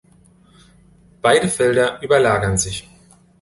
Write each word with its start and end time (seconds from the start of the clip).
Beide 1.21 1.47
Felder 1.47 2.01
überlagern 2.01 2.57
sich. 2.57 2.89